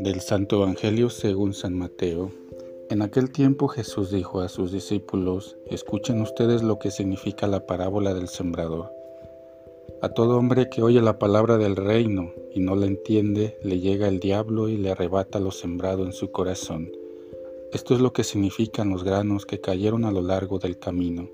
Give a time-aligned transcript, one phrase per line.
[0.00, 2.32] Del Santo Evangelio según San Mateo.
[2.88, 8.14] En aquel tiempo Jesús dijo a sus discípulos, escuchen ustedes lo que significa la parábola
[8.14, 8.90] del sembrador.
[10.00, 14.08] A todo hombre que oye la palabra del reino y no la entiende, le llega
[14.08, 16.90] el diablo y le arrebata lo sembrado en su corazón.
[17.70, 21.28] Esto es lo que significan los granos que cayeron a lo largo del camino.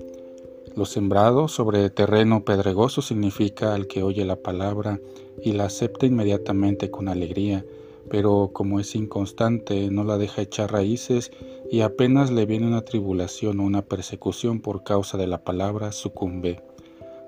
[0.74, 5.00] Lo sembrado sobre terreno pedregoso significa al que oye la palabra
[5.40, 7.64] y la acepta inmediatamente con alegría,
[8.10, 11.32] pero como es inconstante, no la deja echar raíces
[11.70, 16.62] y apenas le viene una tribulación o una persecución por causa de la palabra, sucumbe.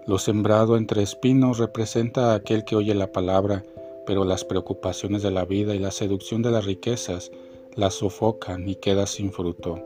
[0.07, 3.63] Lo sembrado entre espinos representa a aquel que oye la palabra,
[4.07, 7.31] pero las preocupaciones de la vida y la seducción de las riquezas
[7.75, 9.79] la sofocan y queda sin fruto.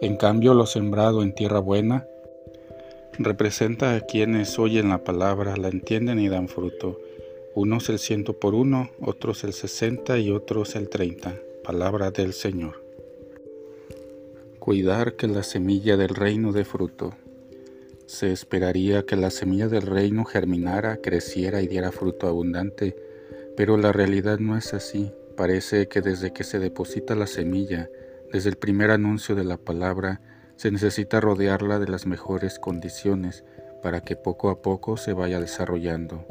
[0.00, 2.06] En cambio, lo sembrado en tierra buena
[3.18, 6.98] representa a quienes oyen la palabra, la entienden y dan fruto.
[7.54, 11.36] Unos el ciento por uno, otros el sesenta y otros el treinta.
[11.62, 12.82] Palabra del Señor.
[14.58, 17.12] Cuidar que la semilla del reino dé fruto.
[18.06, 22.96] Se esperaría que la semilla del reino germinara, creciera y diera fruto abundante,
[23.54, 25.12] pero la realidad no es así.
[25.36, 27.90] Parece que desde que se deposita la semilla,
[28.32, 30.22] desde el primer anuncio de la palabra,
[30.56, 33.44] se necesita rodearla de las mejores condiciones
[33.82, 36.24] para que poco a poco se vaya desarrollando.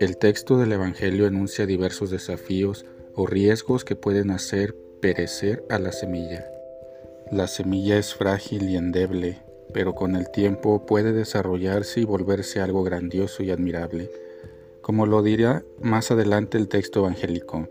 [0.00, 2.84] El texto del Evangelio enuncia diversos desafíos
[3.14, 6.44] o riesgos que pueden hacer perecer a la semilla.
[7.30, 12.82] La semilla es frágil y endeble, pero con el tiempo puede desarrollarse y volverse algo
[12.82, 14.10] grandioso y admirable.
[14.82, 17.68] Como lo dirá más adelante el texto evangélico,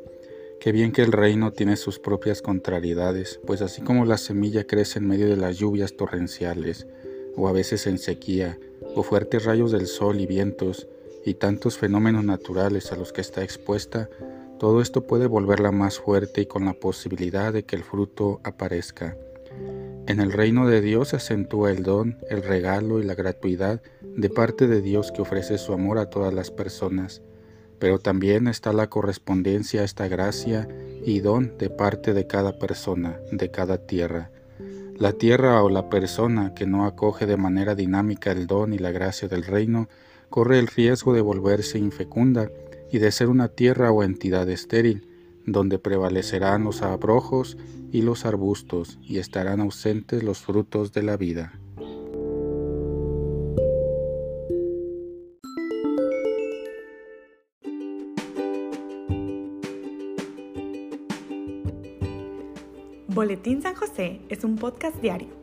[0.64, 5.00] Qué bien que el reino tiene sus propias contrariedades, pues así como la semilla crece
[5.00, 6.88] en medio de las lluvias torrenciales,
[7.36, 8.58] o a veces en sequía,
[8.96, 10.88] o fuertes rayos del sol y vientos,
[11.26, 14.10] y tantos fenómenos naturales a los que está expuesta,
[14.60, 19.18] todo esto puede volverla más fuerte y con la posibilidad de que el fruto aparezca.
[20.06, 24.30] En el reino de Dios se acentúa el don, el regalo y la gratuidad de
[24.30, 27.22] parte de Dios que ofrece su amor a todas las personas,
[27.80, 30.68] pero también está la correspondencia a esta gracia
[31.06, 34.30] y don de parte de cada persona, de cada tierra.
[34.98, 38.92] La tierra o la persona que no acoge de manera dinámica el don y la
[38.92, 39.90] gracia del reino
[40.34, 42.50] corre el riesgo de volverse infecunda
[42.92, 45.08] y de ser una tierra o entidad estéril,
[45.46, 47.56] donde prevalecerán los abrojos
[47.92, 51.54] y los arbustos y estarán ausentes los frutos de la vida.
[63.10, 65.43] Boletín San José es un podcast diario